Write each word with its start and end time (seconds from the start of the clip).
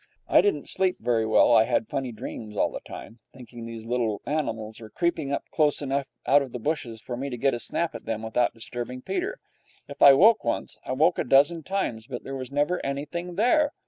I 0.27 0.41
didn't 0.41 0.67
sleep 0.67 0.97
very 0.99 1.27
well. 1.27 1.53
I 1.55 1.65
had 1.65 1.87
funny 1.87 2.11
dreams 2.11 2.57
all 2.57 2.71
the 2.71 2.79
time, 2.79 3.19
thinking 3.35 3.67
these 3.67 3.85
little 3.85 4.23
animals 4.25 4.79
were 4.79 4.89
creeping 4.89 5.31
up 5.31 5.43
close 5.51 5.79
enough 5.79 6.07
out 6.25 6.41
of 6.41 6.51
the 6.53 6.57
bushes 6.57 6.99
for 6.99 7.15
me 7.15 7.29
to 7.29 7.37
get 7.37 7.53
a 7.53 7.59
snap 7.59 7.93
at 7.93 8.05
them 8.05 8.23
without 8.23 8.51
disturbing 8.55 9.03
Peter. 9.03 9.37
If 9.87 10.01
I 10.01 10.13
woke 10.13 10.43
once, 10.43 10.79
I 10.83 10.93
woke 10.93 11.19
a 11.19 11.23
dozen 11.23 11.61
times, 11.61 12.07
but 12.07 12.23
there 12.23 12.35
was 12.35 12.51
never 12.51 12.83
anything 12.83 13.35
there. 13.35 13.73